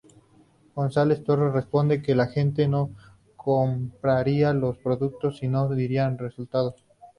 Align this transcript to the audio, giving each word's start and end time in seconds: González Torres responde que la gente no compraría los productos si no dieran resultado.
González 0.73 1.23
Torres 1.23 1.53
responde 1.53 2.01
que 2.01 2.15
la 2.15 2.25
gente 2.25 2.67
no 2.67 2.89
compraría 3.35 4.51
los 4.51 4.79
productos 4.79 5.37
si 5.37 5.47
no 5.47 5.69
dieran 5.69 6.17
resultado. 6.17 6.73